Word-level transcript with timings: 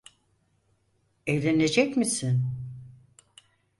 Evlenecek 1.27 1.97
misin? 1.97 2.45